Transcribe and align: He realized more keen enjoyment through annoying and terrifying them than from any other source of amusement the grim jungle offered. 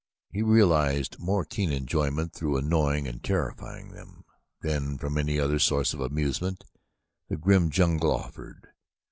He 0.31 0.41
realized 0.41 1.19
more 1.19 1.45
keen 1.45 1.71
enjoyment 1.71 2.33
through 2.33 2.57
annoying 2.57 3.07
and 3.07 3.23
terrifying 3.23 3.91
them 3.91 4.25
than 4.63 4.97
from 4.97 5.15
any 5.15 5.39
other 5.39 5.59
source 5.59 5.93
of 5.93 5.99
amusement 5.99 6.63
the 7.29 7.37
grim 7.37 7.69
jungle 7.69 8.11
offered. 8.11 8.69